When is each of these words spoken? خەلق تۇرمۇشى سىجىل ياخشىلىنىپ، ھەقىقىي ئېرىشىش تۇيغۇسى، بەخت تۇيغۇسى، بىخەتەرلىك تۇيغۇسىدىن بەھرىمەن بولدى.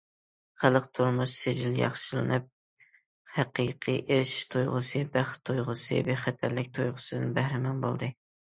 خەلق 0.61 0.85
تۇرمۇشى 0.99 1.33
سىجىل 1.33 1.75
ياخشىلىنىپ، 1.79 2.47
ھەقىقىي 3.35 3.99
ئېرىشىش 4.01 4.41
تۇيغۇسى، 4.55 5.05
بەخت 5.19 5.47
تۇيغۇسى، 5.51 6.03
بىخەتەرلىك 6.11 6.75
تۇيغۇسىدىن 6.79 7.39
بەھرىمەن 7.41 7.89
بولدى. 7.89 8.15